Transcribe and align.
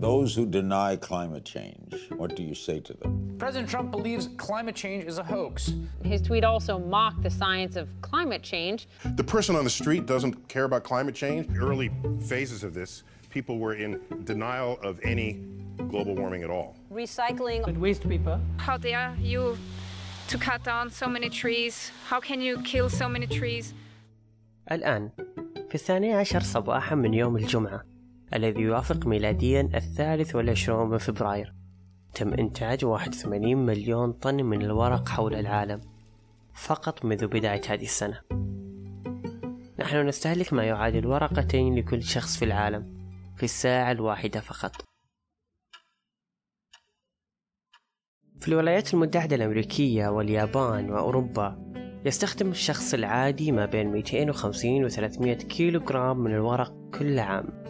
Those 0.00 0.34
who 0.34 0.44
deny 0.44 0.96
climate 0.96 1.44
change, 1.44 1.94
what 2.16 2.36
do 2.36 2.42
you 2.42 2.54
say 2.54 2.80
to 2.80 2.92
them? 2.92 3.34
President 3.38 3.68
Trump 3.68 3.90
believes 3.90 4.28
climate 4.36 4.74
change 4.74 5.04
is 5.04 5.16
a 5.18 5.24
hoax. 5.24 5.72
His 6.02 6.20
tweet 6.20 6.44
also 6.44 6.78
mocked 6.78 7.22
the 7.22 7.30
science 7.30 7.76
of 7.76 7.88
climate 8.02 8.42
change. 8.42 8.88
The 9.16 9.24
person 9.24 9.56
on 9.56 9.64
the 9.64 9.70
street 9.70 10.04
doesn't 10.04 10.48
care 10.48 10.64
about 10.64 10.84
climate 10.84 11.14
change. 11.14 11.48
Early 11.56 11.90
phases 12.20 12.62
of 12.62 12.74
this, 12.74 13.04
people 13.30 13.58
were 13.58 13.74
in 13.74 14.00
denial 14.24 14.78
of 14.82 15.00
any 15.02 15.40
global 15.88 16.14
warming 16.14 16.42
at 16.42 16.50
all. 16.50 16.76
Recycling 16.92 17.64
with 17.66 17.76
waste 17.78 18.06
paper. 18.06 18.38
How 18.58 18.76
dare 18.76 19.16
you 19.18 19.56
to 20.28 20.38
cut 20.38 20.62
down 20.62 20.90
so 20.90 21.06
many 21.06 21.30
trees? 21.30 21.90
How 22.06 22.20
can 22.20 22.40
you 22.40 22.60
kill 22.62 22.88
so 22.90 23.08
many 23.08 23.26
trees? 23.26 23.74
الآن 24.70 25.10
في 25.68 25.74
الثاني 25.74 26.12
عشر 26.12 26.40
صباحا 26.40 26.94
من 26.94 27.14
يوم 27.14 27.36
الجمعة 27.36 27.89
الذي 28.33 28.61
يوافق 28.61 29.07
ميلاديا 29.07 29.69
الثالث 29.75 30.35
والعشرون 30.35 30.89
من 30.89 30.97
فبراير. 30.97 31.53
تم 32.13 32.33
إنتاج 32.33 32.85
81 32.85 33.57
مليون 33.57 34.11
طن 34.11 34.35
من 34.35 34.61
الورق 34.61 35.09
حول 35.09 35.35
العالم 35.35 35.81
فقط 36.53 37.05
منذ 37.05 37.27
بداية 37.27 37.61
هذه 37.67 37.83
السنة. 37.83 38.21
نحن 39.79 40.07
نستهلك 40.07 40.53
ما 40.53 40.63
يعادل 40.63 41.07
ورقتين 41.07 41.75
لكل 41.75 42.03
شخص 42.03 42.37
في 42.37 42.45
العالم 42.45 43.01
في 43.35 43.43
الساعة 43.43 43.91
الواحدة 43.91 44.39
فقط. 44.39 44.71
في 48.39 48.47
الولايات 48.47 48.93
المتحدة 48.93 49.35
الأمريكية 49.35 50.07
واليابان 50.07 50.91
وأوروبا 50.91 51.73
يستخدم 52.05 52.49
الشخص 52.49 52.93
العادي 52.93 53.51
ما 53.51 53.65
بين 53.65 53.91
250 53.91 54.85
و 54.85 54.87
300 54.87 55.33
كيلو 55.33 55.79
جرام 55.79 56.17
من 56.17 56.31
الورق 56.31 56.73
كل 56.99 57.19
عام. 57.19 57.60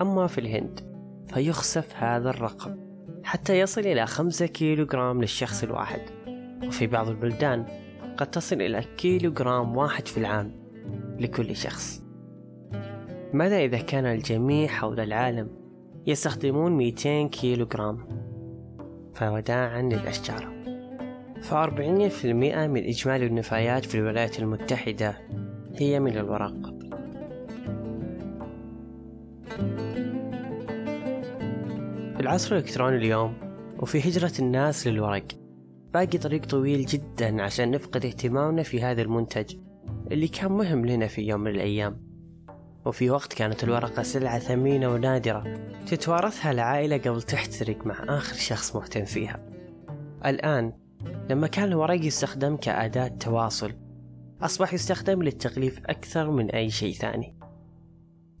أما 0.00 0.26
في 0.26 0.38
الهند 0.38 0.80
فينخفض 1.26 1.96
هذا 1.96 2.30
الرقم 2.30 2.76
حتى 3.24 3.60
يصل 3.60 3.80
إلى 3.80 4.06
5 4.06 4.46
كيلو 4.46 4.86
جرام 4.86 5.20
للشخص 5.20 5.62
الواحد. 5.62 6.00
وفي 6.66 6.86
بعض 6.86 7.08
البلدان 7.08 7.66
قد 8.16 8.30
تصل 8.30 8.62
إلى 8.62 8.84
كيلو 8.96 9.32
جرام 9.32 9.76
واحد 9.76 10.08
في 10.08 10.18
العام 10.18 10.52
لكل 11.18 11.56
شخص. 11.56 12.02
ماذا 13.32 13.58
إذا 13.58 13.78
كان 13.78 14.06
الجميع 14.06 14.68
حول 14.68 15.00
العالم 15.00 15.48
يستخدمون 16.06 16.72
200 16.72 17.28
كيلو 17.28 17.66
جرام 17.66 18.08
فوداعا 19.14 19.82
للأشجار. 19.82 20.56
فأربعين 21.42 22.08
في 22.08 22.30
المئة 22.30 22.66
من 22.66 22.84
إجمالي 22.84 23.26
النفايات 23.26 23.84
في 23.84 23.98
الولايات 23.98 24.38
المتحدة 24.38 25.18
هي 25.74 26.00
من 26.00 26.16
الورق. 26.16 26.76
في 29.56 29.85
العصر 32.26 32.56
الإلكتروني 32.56 32.96
اليوم 32.96 33.34
وفي 33.78 34.08
هجرة 34.08 34.32
الناس 34.38 34.86
للورق. 34.86 35.26
باقي 35.94 36.18
طريق 36.18 36.46
طويل 36.46 36.86
جدا 36.86 37.42
عشان 37.42 37.70
نفقد 37.70 38.04
اهتمامنا 38.06 38.62
في 38.62 38.82
هذا 38.82 39.02
المنتج 39.02 39.56
اللي 40.12 40.28
كان 40.28 40.52
مهم 40.52 40.86
لنا 40.86 41.06
في 41.06 41.22
يوم 41.22 41.40
من 41.40 41.50
الأيام. 41.50 42.00
وفي 42.84 43.10
وقت 43.10 43.32
كانت 43.32 43.64
الورقة 43.64 44.02
سلعة 44.02 44.38
ثمينة 44.38 44.88
ونادرة 44.88 45.54
تتوارثها 45.86 46.50
العائلة 46.50 46.96
قبل 46.98 47.22
تحترق 47.22 47.86
مع 47.86 48.04
آخر 48.08 48.34
شخص 48.34 48.76
مهتم 48.76 49.04
فيها. 49.04 49.40
الآن 50.26 50.72
لما 51.30 51.46
كان 51.46 51.68
الورق 51.68 52.04
يستخدم 52.04 52.56
كأداة 52.56 53.08
تواصل 53.08 53.72
أصبح 54.42 54.74
يستخدم 54.74 55.22
للتغليف 55.22 55.80
أكثر 55.86 56.30
من 56.30 56.50
أي 56.50 56.70
شيء 56.70 56.94
ثاني. 56.94 57.36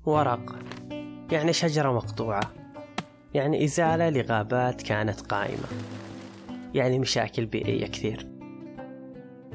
ورق 0.04 0.56
يعني 1.32 1.52
شجرة 1.52 1.92
مقطوعة. 1.92 2.65
يعني 3.36 3.64
إزالة 3.64 4.10
لغابات 4.10 4.82
كانت 4.82 5.20
قائمة. 5.20 5.68
يعني 6.74 6.98
مشاكل 6.98 7.46
بيئية 7.46 7.86
كثير. 7.86 8.26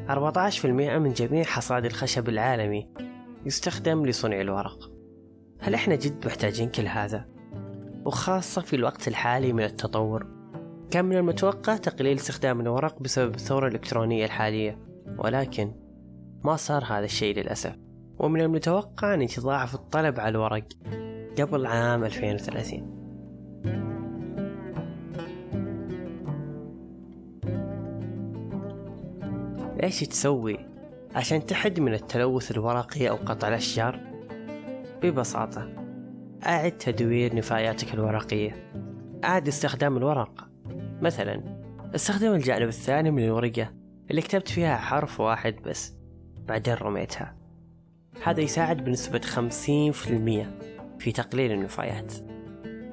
14% 0.09 0.66
من 1.00 1.14
جميع 1.14 1.44
حصاد 1.44 1.86
الخشب 1.86 2.30
العالمي 2.30 2.90
يستخدم 3.46 4.06
لصنع 4.06 4.41
الورق. 4.41 4.91
هل 5.59 5.74
إحنا 5.74 5.96
جد 5.96 6.25
محتاجين 6.25 6.70
كل 6.70 6.88
هذا؟ 6.88 7.25
وخاصة 8.06 8.62
في 8.62 8.75
الوقت 8.75 9.08
الحالي 9.08 9.53
من 9.53 9.64
التطور. 9.64 10.28
كان 10.91 11.06
من 11.06 11.18
المتوقع 11.18 11.78
تقليل 11.78 12.18
استخدام 12.18 12.62
الورق 12.62 13.02
بسبب 13.02 13.36
الثورة 13.36 13.68
الإلكترونية 13.68 14.25
الحالية. 14.25 14.78
ولكن 15.18 15.74
ما 16.44 16.56
صار 16.56 16.84
هذا 16.84 17.06
الشيء 17.06 17.36
للأسف. 17.36 17.75
ومن 18.20 18.41
المتوقع 18.41 19.14
أن 19.14 19.22
يتضاعف 19.22 19.75
الطلب 19.75 20.20
على 20.20 20.30
الورق 20.30 20.64
قبل 21.40 21.66
عام 21.66 22.03
2030 22.03 23.00
إيش 29.84 30.00
تسوي؟ 30.00 30.58
عشان 31.16 31.46
تحد 31.46 31.80
من 31.80 31.94
التلوث 31.94 32.52
الورقي 32.52 33.09
أو 33.09 33.16
قطع 33.16 33.47
الأشجار؟ 33.47 34.00
ببساطة 35.03 35.69
أعد 36.46 36.72
تدوير 36.72 37.36
نفاياتك 37.36 37.94
الورقية. 37.94 38.72
أعد 39.24 39.47
استخدام 39.47 39.97
الورق. 39.97 40.47
مثلا 41.02 41.62
استخدم 41.96 42.34
الجانب 42.34 42.68
الثاني 42.68 43.12
من 43.12 43.24
الورقة 43.24 43.74
اللي 44.12 44.22
كتبت 44.22 44.50
فيها 44.50 44.78
حرف 44.78 45.20
واحد 45.20 45.56
بس 45.66 45.94
بعدين 46.47 46.74
رميتها. 46.74 47.38
هذا 48.24 48.41
يساعد 48.41 48.84
بنسبة 48.84 49.22
خمسين 49.22 49.91
في 49.91 50.09
المية 50.09 50.59
في 51.00 51.12
تقليل 51.12 51.52
النفايات. 51.52 52.14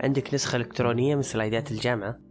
عندك 0.01 0.35
نسخة 0.35 0.57
إلكترونية 0.57 1.17
من 1.17 1.23
سلايدات 1.23 1.71
الجامعة؟ 1.71 2.28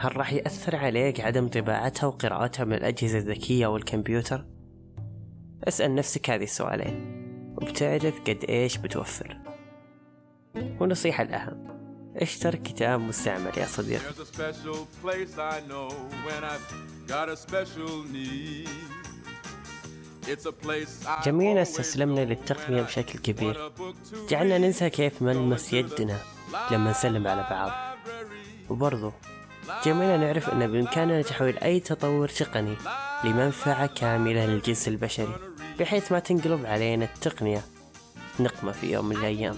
هل 0.00 0.16
راح 0.16 0.32
يأثر 0.32 0.76
عليك 0.76 1.20
عدم 1.20 1.48
طباعتها 1.48 2.06
وقراءتها 2.06 2.64
من 2.64 2.72
الأجهزة 2.72 3.18
الذكية 3.18 3.66
والكمبيوتر؟ 3.66 4.46
أسأل 5.68 5.94
نفسك 5.94 6.30
هذه 6.30 6.42
السؤالين 6.42 7.20
وبتعرف 7.56 8.20
قد 8.20 8.44
إيش 8.48 8.76
بتوفر. 8.76 9.38
ونصيحة 10.54 11.24
الأهم 11.24 11.66
اشتر 12.16 12.54
كتاب 12.54 13.00
مستعمل 13.00 13.58
يا 13.58 13.66
صديقي 13.66 14.04
جميعنا 21.24 21.62
استسلمنا 21.62 22.20
للتقنية 22.20 22.82
بشكل 22.82 23.18
كبير. 23.18 23.72
جعلنا 24.28 24.58
ننسى 24.58 24.90
كيف 24.90 25.22
ملمس 25.22 25.72
يدنا 25.72 26.18
لما 26.70 26.90
نسلم 26.90 27.26
على 27.26 27.46
بعض. 27.50 27.70
وبرضو 28.70 29.12
جميعنا 29.84 30.16
نعرف 30.16 30.48
أن 30.48 30.72
بإمكاننا 30.72 31.22
تحويل 31.22 31.58
أي 31.58 31.80
تطور 31.80 32.28
تقني 32.28 32.76
لمنفعة 33.24 33.86
كاملة 33.86 34.46
للجنس 34.46 34.88
البشري 34.88 35.36
بحيث 35.80 36.12
ما 36.12 36.18
تنقلب 36.18 36.66
علينا 36.66 37.04
التقنية 37.04 37.62
نقمة 38.40 38.72
في 38.72 38.92
يوم 38.92 39.04
من 39.08 39.16
الأيام. 39.16 39.56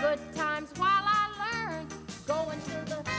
Good 0.00 0.22
times 0.34 0.70
while 0.80 1.06
I 1.20 1.24
learn. 1.40 1.86
Going 2.26 2.60
to 2.68 2.78
the 2.90 3.09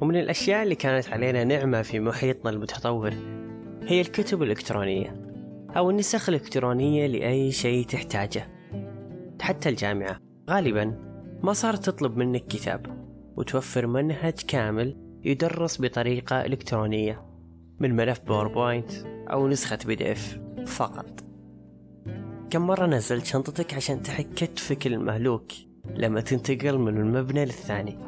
ومن 0.00 0.16
الأشياء 0.16 0.62
اللي 0.62 0.74
كانت 0.74 1.08
علينا 1.08 1.44
نعمة 1.44 1.82
في 1.82 2.00
محيطنا 2.00 2.50
المتطور 2.50 3.14
هي 3.82 4.00
الكتب 4.00 4.42
الإلكترونية 4.42 5.16
أو 5.76 5.90
النسخ 5.90 6.28
الإلكترونية 6.28 7.06
لأي 7.06 7.52
شيء 7.52 7.86
تحتاجه. 7.86 8.48
حتى 9.40 9.68
الجامعة 9.68 10.18
غالبا 10.50 10.94
ما 11.42 11.52
صارت 11.52 11.84
تطلب 11.84 12.16
منك 12.16 12.46
كتاب 12.46 12.86
وتوفر 13.36 13.86
منهج 13.86 14.34
كامل 14.48 14.96
يدرس 15.24 15.82
بطريقة 15.82 16.46
إلكترونية 16.46 17.26
من 17.80 17.96
ملف 17.96 18.20
PowerPoint 18.20 18.90
أو 19.32 19.48
نسخة 19.48 19.78
PDF 19.86 20.40
فقط. 20.66 21.24
كم 22.50 22.66
مرة 22.66 22.86
نزلت 22.86 23.24
شنطتك 23.24 23.74
عشان 23.74 24.02
تحك 24.02 24.28
كتفك 24.36 24.86
المهلوك 24.86 25.52
لما 25.94 26.20
تنتقل 26.20 26.78
من 26.78 26.96
المبنى 26.96 27.44
للثاني؟ 27.44 27.98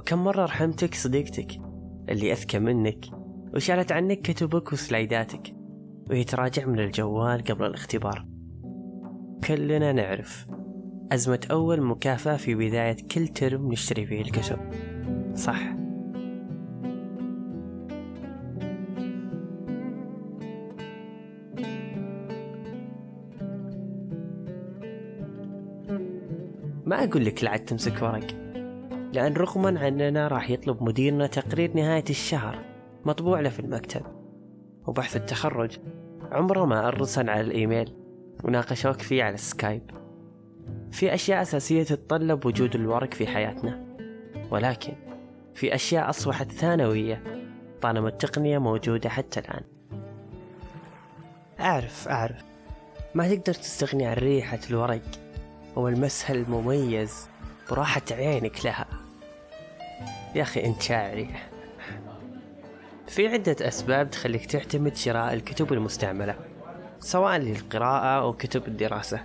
وكم 0.00 0.24
مرة 0.24 0.44
رحمتك 0.44 0.94
صديقتك 0.94 1.60
اللي 2.08 2.32
أذكى 2.32 2.58
منك 2.58 3.04
وشالت 3.54 3.92
عنك 3.92 4.20
كتبك 4.20 4.72
وسلايداتك 4.72 5.54
وهي 6.10 6.24
تراجع 6.24 6.66
من 6.66 6.80
الجوال 6.80 7.44
قبل 7.44 7.66
الاختبار. 7.66 8.26
كلنا 9.44 9.92
نعرف 9.92 10.46
أزمة 11.12 11.40
أول 11.50 11.82
مكافأة 11.82 12.36
في 12.36 12.54
بداية 12.54 12.96
كل 13.14 13.28
ترم 13.28 13.72
نشتري 13.72 14.06
فيه 14.06 14.20
الكتب. 14.20 14.58
صح؟ 15.34 15.60
ما 26.86 27.04
أقول 27.04 27.24
لك 27.24 27.44
لا 27.44 27.56
تمسك 27.56 28.02
ورق. 28.02 28.49
لأن 29.12 29.32
رغما 29.32 29.80
عننا 29.80 30.28
راح 30.28 30.50
يطلب 30.50 30.82
مديرنا 30.82 31.26
تقرير 31.26 31.72
نهاية 31.74 32.04
الشهر 32.10 32.58
مطبوع 33.04 33.40
له 33.40 33.48
في 33.50 33.60
المكتب. 33.60 34.02
وبحث 34.86 35.16
التخرج 35.16 35.78
عمره 36.32 36.64
ما 36.64 36.88
أرسل 36.88 37.30
على 37.30 37.40
الإيميل 37.40 37.92
وناقشوك 38.44 39.00
فيه 39.00 39.24
على 39.24 39.34
السكايب 39.34 39.90
في 40.92 41.14
أشياء 41.14 41.42
أساسية 41.42 41.82
تتطلب 41.82 42.46
وجود 42.46 42.74
الورق 42.74 43.14
في 43.14 43.26
حياتنا. 43.26 43.86
ولكن 44.50 44.92
في 45.54 45.74
أشياء 45.74 46.10
أصبحت 46.10 46.52
ثانوية 46.52 47.22
طالما 47.82 48.08
التقنية 48.08 48.58
موجودة 48.58 49.08
حتى 49.08 49.40
الآن. 49.40 49.62
أعرف 51.60 52.08
أعرف. 52.08 52.44
ما 53.14 53.28
تقدر 53.34 53.54
تستغني 53.54 54.06
عن 54.06 54.14
ريحة 54.14 54.58
الورق 54.70 55.02
والمسح 55.76 56.30
المميز 56.30 57.28
براحة 57.70 58.02
عينك 58.10 58.64
لها. 58.64 58.99
يا 60.34 60.42
أخي 60.42 60.64
أنت 60.64 60.82
شاعري. 60.82 61.28
في 63.08 63.28
عدة 63.28 63.56
أسباب 63.60 64.10
تخليك 64.10 64.46
تعتمد 64.46 64.96
شراء 64.96 65.34
الكتب 65.34 65.72
المستعملة 65.72 66.34
سواء 67.00 67.36
للقراءة 67.36 68.22
أو 68.22 68.32
كتب 68.32 68.68
الدراسة. 68.68 69.20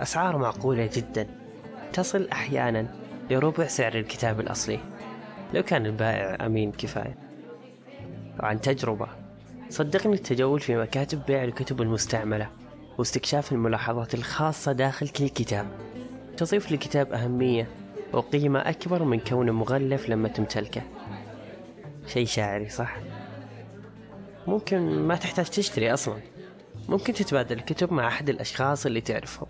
أسعار 0.00 0.38
معقولة 0.38 0.90
جدا. 0.94 1.26
تصل 1.92 2.28
أحيانا 2.32 2.86
لربع 3.30 3.66
سعر 3.66 3.94
الكتاب 3.94 4.40
الأصلي. 4.40 4.78
لو 5.54 5.62
كان 5.62 5.86
البائع 5.86 6.46
أمين 6.46 6.72
كفاية. 6.72 7.16
وعن 8.40 8.60
تجربة 8.60 9.08
صدقني 9.70 10.14
التجول 10.14 10.60
في 10.60 10.76
مكاتب 10.76 11.22
بيع 11.26 11.44
الكتب 11.44 11.82
المستعملة 11.82 12.50
واستكشاف 12.98 13.52
الملاحظات 13.52 14.14
الخاصة 14.14 14.72
داخل 14.72 15.08
كل 15.08 15.28
كتاب. 15.28 15.66
تضيف 16.36 16.72
للكتاب 16.72 17.12
أهمية 17.12 17.68
وقيمة 18.12 18.58
أكبر 18.58 19.04
من 19.04 19.20
كونه 19.20 19.52
مغلف 19.52 20.08
لما 20.08 20.28
تمتلكه 20.28 20.82
شيء 22.06 22.26
شاعري 22.26 22.68
صح؟ 22.68 22.96
ممكن 24.46 24.78
ما 24.98 25.14
تحتاج 25.14 25.46
تشتري 25.46 25.92
أصلا. 25.92 26.16
ممكن 26.88 27.12
تتبادل 27.12 27.56
الكتب 27.56 27.92
مع 27.92 28.08
أحد 28.08 28.28
الأشخاص 28.28 28.86
اللي 28.86 29.00
تعرفهم. 29.00 29.48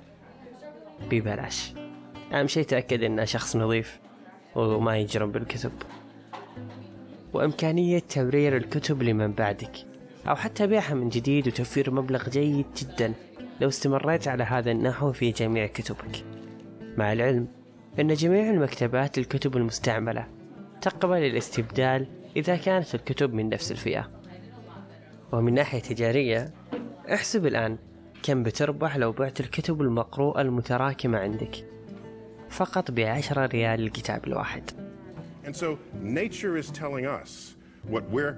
ببلاش. 1.10 1.72
أهم 2.32 2.46
شيء 2.46 2.64
تأكد 2.64 3.02
إنه 3.02 3.24
شخص 3.24 3.56
نظيف 3.56 4.00
وما 4.54 4.96
يجرم 4.96 5.32
بالكتب. 5.32 5.72
وإمكانية 7.32 7.98
تبرير 7.98 8.56
الكتب 8.56 9.02
لمن 9.02 9.32
بعدك. 9.32 9.72
أو 10.28 10.36
حتى 10.36 10.66
بيعها 10.66 10.94
من 10.94 11.08
جديد 11.08 11.48
وتوفير 11.48 11.90
مبلغ 11.90 12.28
جيد 12.28 12.66
جدا 12.76 13.12
لو 13.60 13.68
استمريت 13.68 14.28
على 14.28 14.44
هذا 14.44 14.70
النحو 14.70 15.12
في 15.12 15.30
جميع 15.30 15.66
كتبك. 15.66 16.24
مع 16.96 17.12
العلم 17.12 17.48
أن 18.00 18.14
جميع 18.14 18.50
المكتبات 18.50 19.18
الكتب 19.18 19.56
المستعملة 19.56 20.26
تقبل 20.80 21.16
الاستبدال 21.16 22.06
إذا 22.36 22.56
كانت 22.56 22.94
الكتب 22.94 23.34
من 23.34 23.48
نفس 23.48 23.72
الفئة 23.72 24.10
ومن 25.32 25.54
ناحية 25.54 25.80
تجارية 25.80 26.54
احسب 27.12 27.46
الآن 27.46 27.78
كم 28.22 28.42
بتربح 28.42 28.96
لو 28.96 29.12
بعت 29.12 29.40
الكتب 29.40 29.80
المقروءة 29.80 30.40
المتراكمة 30.40 31.18
عندك 31.18 31.64
فقط 32.48 32.90
بعشرة 32.90 33.46
ريال 33.46 33.80
الكتاب 33.80 34.26
الواحد 34.26 34.70
And 35.46 35.56
so 35.56 35.78
nature 36.02 36.56
is 36.56 36.70
telling 36.70 37.06
us 37.06 37.54
what 37.88 38.02
we're. 38.10 38.34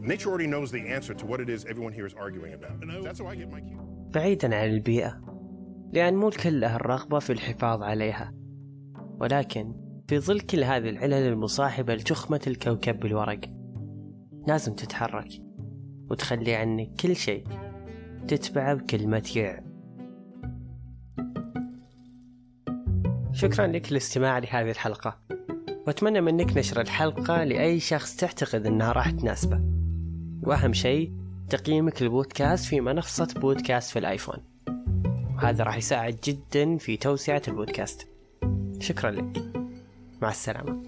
Nature 0.00 0.28
already 0.30 0.46
knows 0.46 0.70
the 0.70 0.84
answer 0.96 1.14
to 1.20 1.26
what 1.26 1.40
it 1.40 1.48
is 1.48 1.64
everyone 1.72 1.92
here 1.92 2.06
is 2.06 2.14
arguing 2.14 2.54
about. 2.54 2.74
That's 3.06 3.20
how 3.20 3.26
I 3.26 3.34
get 3.34 3.50
my 3.50 3.60
cue. 3.60 3.80
بعيدا 4.14 4.56
عن 4.56 4.70
البيئة 4.70 5.20
لأن 5.92 6.14
مو 6.14 6.28
الكل 6.28 6.60
له 6.60 6.76
الرغبة 6.76 7.18
في 7.18 7.32
الحفاظ 7.32 7.82
عليها 7.82 8.41
ولكن 9.22 9.74
في 10.08 10.18
ظل 10.18 10.40
كل 10.40 10.64
هذه 10.64 10.88
العلل 10.88 11.12
المصاحبة 11.14 11.94
لتخمة 11.94 12.40
الكوكب 12.46 13.00
بالورق 13.00 13.40
لازم 14.46 14.74
تتحرك 14.74 15.28
وتخلي 16.10 16.54
عنك 16.54 16.90
كل 17.00 17.16
شيء 17.16 17.44
تتبعه 18.28 18.74
بكلمة 18.74 19.30
يع 19.36 19.60
شكرا 23.32 23.66
لك 23.66 23.92
للاستماع 23.92 24.38
لهذه 24.38 24.70
الحلقة 24.70 25.18
وأتمنى 25.86 26.20
منك 26.20 26.56
نشر 26.56 26.80
الحلقة 26.80 27.44
لأي 27.44 27.80
شخص 27.80 28.16
تعتقد 28.16 28.66
أنها 28.66 28.92
راح 28.92 29.10
تناسبه. 29.10 29.60
وأهم 30.42 30.72
شيء 30.72 31.12
تقييمك 31.48 32.02
للبودكاست 32.02 32.64
في 32.64 32.80
منصة 32.80 33.28
بودكاست 33.36 33.90
في 33.90 33.98
الآيفون. 33.98 34.38
وهذا 35.36 35.64
راح 35.64 35.76
يساعد 35.76 36.18
جدا 36.24 36.76
في 36.76 36.96
توسعة 36.96 37.42
البودكاست. 37.48 38.11
شكرا 38.82 39.10
لك. 39.10 39.42
مع 40.22 40.30
السلامة. 40.30 40.82